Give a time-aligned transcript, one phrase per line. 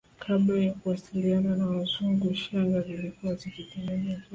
[0.19, 4.23] Kabla ya kuwasiliana na Wazungu shanga zilikuwa zikitengenezwa